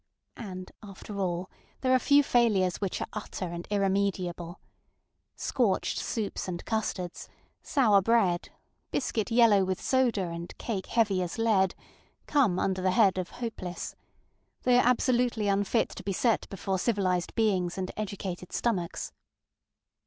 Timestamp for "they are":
14.63-14.87